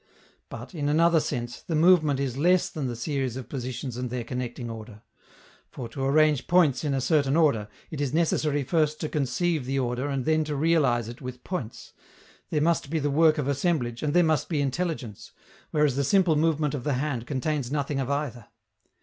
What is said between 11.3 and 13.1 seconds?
points, there must be